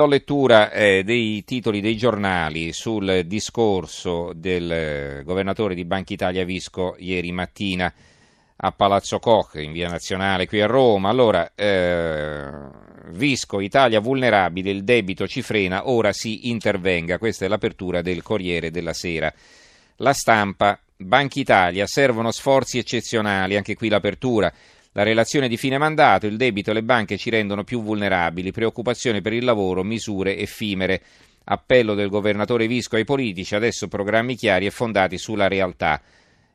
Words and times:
Do 0.00 0.06
lettura 0.06 0.70
eh, 0.72 1.04
dei 1.04 1.44
titoli 1.44 1.82
dei 1.82 1.94
giornali 1.94 2.72
sul 2.72 3.24
discorso 3.26 4.32
del 4.34 4.72
eh, 4.72 5.22
governatore 5.24 5.74
di 5.74 5.84
Banca 5.84 6.14
Italia 6.14 6.42
Visco 6.42 6.96
ieri 6.96 7.30
mattina 7.32 7.92
a 8.56 8.72
Palazzo 8.72 9.18
Koch 9.18 9.56
in 9.56 9.72
via 9.72 9.90
nazionale 9.90 10.46
qui 10.46 10.62
a 10.62 10.66
Roma. 10.66 11.10
Allora, 11.10 11.52
eh, 11.54 12.48
Visco, 13.10 13.60
Italia 13.60 14.00
vulnerabile, 14.00 14.70
il 14.70 14.84
debito 14.84 15.28
ci 15.28 15.42
frena, 15.42 15.86
ora 15.90 16.14
si 16.14 16.48
intervenga. 16.48 17.18
Questa 17.18 17.44
è 17.44 17.48
l'apertura 17.48 18.00
del 18.00 18.22
Corriere 18.22 18.70
della 18.70 18.94
Sera. 18.94 19.30
La 19.96 20.14
stampa, 20.14 20.80
Banca 20.96 21.38
Italia, 21.38 21.86
servono 21.86 22.30
sforzi 22.30 22.78
eccezionali, 22.78 23.54
anche 23.54 23.76
qui 23.76 23.90
l'apertura. 23.90 24.50
La 24.92 25.04
relazione 25.04 25.46
di 25.46 25.56
fine 25.56 25.78
mandato, 25.78 26.26
il 26.26 26.36
debito 26.36 26.72
e 26.72 26.74
le 26.74 26.82
banche 26.82 27.16
ci 27.16 27.30
rendono 27.30 27.62
più 27.62 27.80
vulnerabili, 27.80 28.50
preoccupazione 28.50 29.20
per 29.20 29.32
il 29.32 29.44
lavoro, 29.44 29.84
misure 29.84 30.36
effimere. 30.36 31.00
Appello 31.44 31.94
del 31.94 32.08
governatore 32.08 32.66
Visco 32.66 32.96
ai 32.96 33.04
politici, 33.04 33.54
adesso 33.54 33.86
programmi 33.86 34.34
chiari 34.34 34.66
e 34.66 34.70
fondati 34.70 35.16
sulla 35.16 35.46
realtà. 35.46 36.02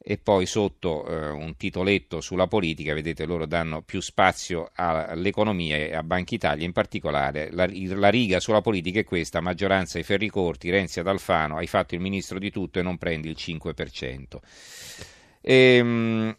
E 0.00 0.18
poi 0.18 0.44
sotto 0.44 1.06
eh, 1.06 1.30
un 1.30 1.56
titoletto 1.56 2.20
sulla 2.20 2.46
politica, 2.46 2.92
vedete 2.92 3.24
loro 3.24 3.46
danno 3.46 3.80
più 3.80 4.00
spazio 4.00 4.70
all'economia 4.74 5.76
e 5.76 5.94
a 5.94 6.02
Banca 6.02 6.34
Italia, 6.34 6.66
in 6.66 6.72
particolare 6.72 7.48
la, 7.50 7.66
la 7.70 8.08
riga 8.08 8.40
sulla 8.40 8.60
politica 8.60 9.00
è 9.00 9.04
questa, 9.04 9.40
maggioranza 9.40 9.96
ai 9.98 10.04
ferri 10.04 10.28
corti, 10.28 10.70
Renzi 10.70 11.00
ad 11.00 11.08
Alfano, 11.08 11.56
hai 11.56 11.66
fatto 11.66 11.94
il 11.94 12.00
ministro 12.00 12.38
di 12.38 12.50
tutto 12.50 12.78
e 12.78 12.82
non 12.82 12.98
prendi 12.98 13.28
il 13.28 13.36
5%. 13.38 14.38
Ehm, 15.40 16.36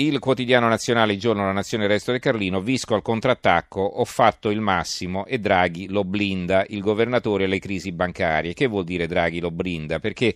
il 0.00 0.20
quotidiano 0.20 0.68
nazionale, 0.68 1.14
il 1.14 1.18
giorno 1.18 1.44
La 1.44 1.52
Nazione, 1.52 1.84
il 1.84 1.90
resto 1.90 2.12
del 2.12 2.20
Carlino, 2.20 2.60
Visco 2.60 2.94
al 2.94 3.02
contrattacco, 3.02 3.80
ho 3.80 4.04
fatto 4.04 4.50
il 4.50 4.60
massimo 4.60 5.26
e 5.26 5.38
Draghi 5.38 5.88
lo 5.88 6.04
blinda, 6.04 6.64
il 6.68 6.80
governatore 6.80 7.44
alle 7.44 7.58
crisi 7.58 7.90
bancarie. 7.90 8.54
Che 8.54 8.66
vuol 8.66 8.84
dire 8.84 9.08
Draghi 9.08 9.40
lo 9.40 9.50
blinda? 9.50 9.98
Perché 9.98 10.34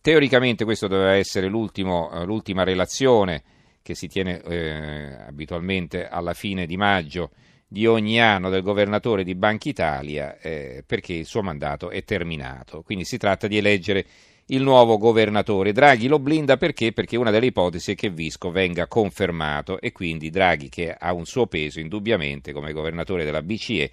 teoricamente 0.00 0.64
questo 0.64 0.86
doveva 0.86 1.14
essere 1.14 1.46
eh, 1.46 1.50
l'ultima 1.50 2.62
relazione 2.62 3.42
che 3.82 3.96
si 3.96 4.06
tiene 4.06 4.40
eh, 4.42 5.16
abitualmente 5.26 6.06
alla 6.06 6.34
fine 6.34 6.66
di 6.66 6.76
maggio 6.76 7.30
di 7.66 7.86
ogni 7.86 8.20
anno 8.20 8.50
del 8.50 8.62
governatore 8.62 9.24
di 9.24 9.34
Banca 9.34 9.68
Italia 9.68 10.38
eh, 10.38 10.84
perché 10.86 11.14
il 11.14 11.24
suo 11.24 11.42
mandato 11.42 11.90
è 11.90 12.04
terminato. 12.04 12.82
Quindi 12.82 13.04
si 13.04 13.16
tratta 13.16 13.48
di 13.48 13.56
eleggere 13.56 14.04
il 14.46 14.62
nuovo 14.62 14.98
governatore. 14.98 15.72
Draghi 15.72 16.08
lo 16.08 16.18
blinda 16.18 16.56
perché? 16.56 16.92
Perché 16.92 17.16
una 17.16 17.30
delle 17.30 17.46
ipotesi 17.46 17.92
è 17.92 17.94
che 17.94 18.10
Visco 18.10 18.50
venga 18.50 18.86
confermato 18.86 19.80
e 19.80 19.92
quindi 19.92 20.30
Draghi, 20.30 20.68
che 20.68 20.92
ha 20.92 21.12
un 21.12 21.24
suo 21.24 21.46
peso 21.46 21.80
indubbiamente 21.80 22.52
come 22.52 22.72
governatore 22.72 23.24
della 23.24 23.42
BCE, 23.42 23.90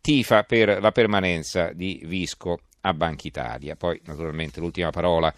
tifa 0.00 0.44
per 0.44 0.80
la 0.80 0.92
permanenza 0.92 1.72
di 1.72 2.02
Visco 2.04 2.60
a 2.80 2.94
Banca 2.94 3.26
Italia. 3.26 3.76
Poi, 3.76 4.00
naturalmente, 4.04 4.60
l'ultima 4.60 4.90
parola 4.90 5.32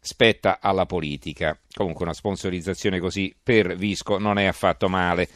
spetta 0.00 0.58
alla 0.60 0.86
politica. 0.86 1.58
Comunque, 1.72 2.04
una 2.04 2.14
sponsorizzazione 2.14 3.00
così 3.00 3.34
per 3.42 3.76
Visco 3.76 4.18
non 4.18 4.38
è 4.38 4.44
affatto 4.44 4.88
male. 4.88 5.28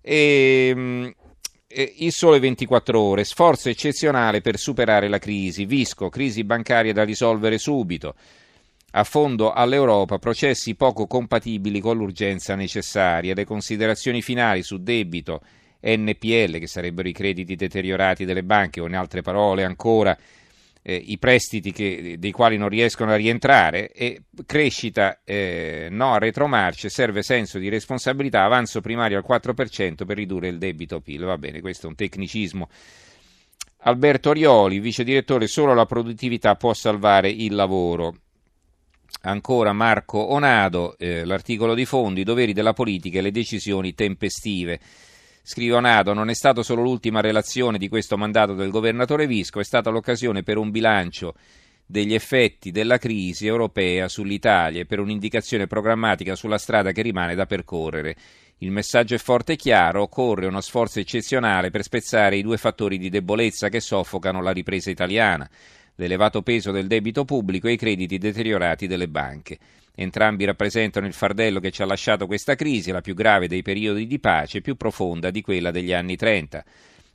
E, 0.00 1.14
ehm, 1.68 1.88
il 1.98 2.12
sole 2.12 2.40
24 2.40 3.00
ore, 3.00 3.24
sforzo 3.24 3.68
eccezionale 3.68 4.40
per 4.40 4.58
superare 4.58 5.08
la 5.08 5.18
crisi, 5.18 5.64
Visco, 5.64 6.08
crisi 6.08 6.42
bancaria 6.42 6.92
da 6.92 7.04
risolvere 7.04 7.58
subito, 7.58 8.14
a 8.92 9.04
fondo 9.04 9.52
all'Europa, 9.52 10.18
processi 10.18 10.74
poco 10.74 11.06
compatibili 11.06 11.78
con 11.80 11.96
l'urgenza 11.96 12.54
necessaria, 12.54 13.34
le 13.34 13.44
considerazioni 13.44 14.22
finali 14.22 14.62
su 14.62 14.78
debito, 14.82 15.42
NPL, 15.80 16.58
che 16.58 16.66
sarebbero 16.66 17.08
i 17.08 17.12
crediti 17.12 17.54
deteriorati 17.54 18.24
delle 18.24 18.42
banche, 18.42 18.80
o 18.80 18.86
in 18.86 18.96
altre 18.96 19.22
parole 19.22 19.62
ancora 19.62 20.16
eh, 20.82 20.94
i 20.94 21.18
prestiti 21.18 21.72
che, 21.72 22.16
dei 22.18 22.32
quali 22.32 22.56
non 22.56 22.68
riescono 22.68 23.12
a 23.12 23.16
rientrare 23.16 23.90
e 23.92 24.22
crescita 24.46 25.20
eh, 25.24 25.88
no 25.90 26.14
a 26.14 26.18
retromarce, 26.18 26.88
serve 26.88 27.22
senso 27.22 27.58
di 27.58 27.68
responsabilità, 27.68 28.44
avanzo 28.44 28.80
primario 28.80 29.18
al 29.18 29.24
4% 29.28 30.04
per 30.04 30.16
ridurre 30.16 30.48
il 30.48 30.58
debito 30.58 31.00
PIL. 31.00 31.24
Va 31.24 31.38
bene, 31.38 31.60
questo 31.60 31.86
è 31.86 31.88
un 31.88 31.94
tecnicismo. 31.94 32.68
Alberto 33.82 34.32
Rioli, 34.32 34.80
vice 34.80 35.04
direttore, 35.04 35.46
solo 35.46 35.72
la 35.72 35.86
produttività 35.86 36.56
può 36.56 36.74
salvare 36.74 37.28
il 37.30 37.54
lavoro. 37.54 38.16
Ancora 39.22 39.72
Marco 39.72 40.32
Onado, 40.32 40.96
eh, 40.98 41.24
l'articolo 41.24 41.74
di 41.74 41.84
fondi, 41.84 42.20
i 42.20 42.24
doveri 42.24 42.52
della 42.52 42.72
politica 42.72 43.18
e 43.18 43.22
le 43.22 43.30
decisioni 43.30 43.94
tempestive. 43.94 44.80
Scrive 45.48 45.76
Onado, 45.76 46.12
non 46.12 46.28
è 46.28 46.34
stata 46.34 46.62
solo 46.62 46.82
l'ultima 46.82 47.22
relazione 47.22 47.78
di 47.78 47.88
questo 47.88 48.18
mandato 48.18 48.52
del 48.52 48.68
governatore 48.68 49.26
Visco, 49.26 49.60
è 49.60 49.64
stata 49.64 49.88
l'occasione 49.88 50.42
per 50.42 50.58
un 50.58 50.70
bilancio 50.70 51.32
degli 51.86 52.12
effetti 52.12 52.70
della 52.70 52.98
crisi 52.98 53.46
europea 53.46 54.08
sull'Italia 54.08 54.82
e 54.82 54.84
per 54.84 55.00
un'indicazione 55.00 55.66
programmatica 55.66 56.34
sulla 56.34 56.58
strada 56.58 56.92
che 56.92 57.00
rimane 57.00 57.34
da 57.34 57.46
percorrere. 57.46 58.14
Il 58.58 58.70
messaggio 58.70 59.14
è 59.14 59.18
forte 59.18 59.54
e 59.54 59.56
chiaro, 59.56 60.02
occorre 60.02 60.44
uno 60.44 60.60
sforzo 60.60 61.00
eccezionale 61.00 61.70
per 61.70 61.82
spezzare 61.82 62.36
i 62.36 62.42
due 62.42 62.58
fattori 62.58 62.98
di 62.98 63.08
debolezza 63.08 63.70
che 63.70 63.80
soffocano 63.80 64.42
la 64.42 64.50
ripresa 64.50 64.90
italiana, 64.90 65.48
l'elevato 65.94 66.42
peso 66.42 66.72
del 66.72 66.88
debito 66.88 67.24
pubblico 67.24 67.68
e 67.68 67.72
i 67.72 67.78
crediti 67.78 68.18
deteriorati 68.18 68.86
delle 68.86 69.08
banche. 69.08 69.58
Entrambi 70.00 70.44
rappresentano 70.44 71.08
il 71.08 71.12
fardello 71.12 71.58
che 71.58 71.72
ci 71.72 71.82
ha 71.82 71.84
lasciato 71.84 72.26
questa 72.26 72.54
crisi, 72.54 72.92
la 72.92 73.00
più 73.00 73.14
grave 73.14 73.48
dei 73.48 73.62
periodi 73.62 74.06
di 74.06 74.20
pace, 74.20 74.60
più 74.60 74.76
profonda 74.76 75.30
di 75.30 75.40
quella 75.40 75.72
degli 75.72 75.92
anni 75.92 76.14
30. 76.14 76.64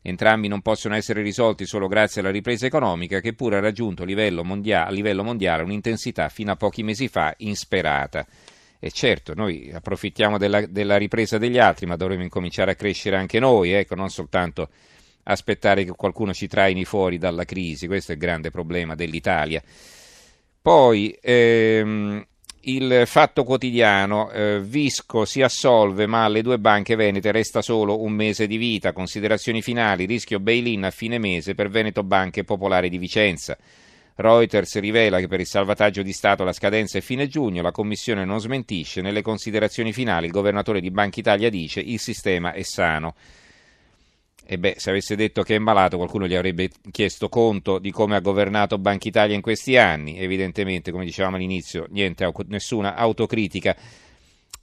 Entrambi 0.01 0.49
non 0.49 0.61
possono 0.61 0.93
essere 0.93 1.21
risolti 1.21 1.65
solo 1.65 1.87
grazie 1.87 2.19
alla 2.19 2.29
ripresa 2.29 2.65
economica 2.65 3.21
che 3.21 3.31
pure 3.31 3.55
ha 3.55 3.61
raggiunto 3.61 4.03
a 4.03 4.05
livello, 4.05 4.43
mondiale, 4.43 4.89
a 4.89 4.91
livello 4.91 5.23
mondiale 5.23 5.63
un'intensità 5.63 6.27
fino 6.27 6.51
a 6.51 6.57
pochi 6.57 6.83
mesi 6.83 7.07
fa 7.07 7.33
insperata. 7.37 8.27
E 8.79 8.91
certo, 8.91 9.33
noi 9.33 9.71
approfittiamo 9.73 10.37
della, 10.37 10.65
della 10.65 10.97
ripresa 10.97 11.37
degli 11.37 11.57
altri, 11.57 11.85
ma 11.85 11.95
dovremmo 11.95 12.23
incominciare 12.23 12.71
a 12.71 12.75
crescere 12.75 13.15
anche 13.15 13.39
noi, 13.39 13.71
ecco, 13.71 13.95
non 13.95 14.09
soltanto 14.09 14.67
aspettare 15.23 15.85
che 15.85 15.91
qualcuno 15.91 16.33
ci 16.33 16.47
traini 16.47 16.83
fuori 16.83 17.17
dalla 17.17 17.45
crisi, 17.45 17.87
questo 17.87 18.11
è 18.11 18.15
il 18.15 18.19
grande 18.19 18.51
problema 18.51 18.93
dell'Italia. 18.93 19.63
Poi 20.61 21.17
ehm, 21.21 22.25
il 22.65 23.03
Fatto 23.05 23.43
Quotidiano, 23.43 24.31
eh, 24.31 24.61
Visco 24.61 25.25
si 25.25 25.41
assolve 25.41 26.05
ma 26.05 26.23
alle 26.23 26.41
due 26.41 26.59
banche 26.59 26.95
venete 26.95 27.31
resta 27.31 27.61
solo 27.61 28.01
un 28.01 28.13
mese 28.13 28.47
di 28.47 28.55
vita, 28.55 28.93
considerazioni 28.93 29.61
finali, 29.61 30.05
rischio 30.05 30.39
bail-in 30.39 30.85
a 30.85 30.91
fine 30.91 31.17
mese 31.17 31.55
per 31.55 31.69
Veneto 31.69 32.03
Banche 32.03 32.45
Popolare 32.45 32.87
di 32.87 32.97
Vicenza. 32.97 33.57
Reuters 34.15 34.79
rivela 34.79 35.19
che 35.19 35.27
per 35.27 35.39
il 35.39 35.47
salvataggio 35.47 36.03
di 36.03 36.13
Stato 36.13 36.43
la 36.43 36.53
scadenza 36.53 36.97
è 36.97 37.01
fine 37.01 37.27
giugno, 37.27 37.61
la 37.61 37.71
Commissione 37.71 38.23
non 38.23 38.39
smentisce, 38.39 39.01
nelle 39.01 39.23
considerazioni 39.23 39.91
finali 39.91 40.27
il 40.27 40.31
governatore 40.31 40.79
di 40.79 40.91
Banca 40.91 41.19
Italia 41.19 41.49
dice 41.49 41.81
il 41.81 41.99
sistema 41.99 42.53
è 42.53 42.61
sano. 42.61 43.15
E 44.45 44.57
beh, 44.57 44.75
se 44.77 44.89
avesse 44.89 45.15
detto 45.15 45.41
che 45.41 45.55
è 45.55 45.59
malato, 45.59 45.97
qualcuno 45.97 46.27
gli 46.27 46.35
avrebbe 46.35 46.69
chiesto 46.91 47.29
conto 47.29 47.79
di 47.79 47.91
come 47.91 48.15
ha 48.15 48.19
governato 48.19 48.77
Banca 48.77 49.07
Italia 49.07 49.35
in 49.35 49.41
questi 49.41 49.77
anni. 49.77 50.19
Evidentemente, 50.19 50.91
come 50.91 51.05
dicevamo 51.05 51.37
all'inizio, 51.37 51.87
niente, 51.89 52.29
nessuna 52.47 52.95
autocritica. 52.95 53.75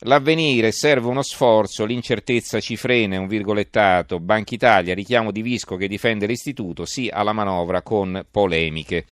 L'avvenire 0.04 0.72
serve 0.72 1.08
uno 1.08 1.22
sforzo, 1.22 1.84
l'incertezza 1.84 2.60
ci 2.60 2.76
frena, 2.76 3.20
un 3.20 3.26
virgolettato. 3.26 4.20
Banca 4.20 4.54
Italia, 4.54 4.94
richiamo 4.94 5.30
di 5.30 5.42
Visco 5.42 5.76
che 5.76 5.88
difende 5.88 6.26
l'istituto, 6.26 6.84
sì 6.84 7.08
alla 7.12 7.32
manovra 7.32 7.82
con 7.82 8.24
polemiche. 8.30 9.06